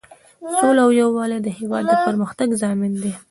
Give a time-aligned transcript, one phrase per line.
[0.59, 3.11] سوله او یووالی د هیواد د پرمختګ ضامن دی.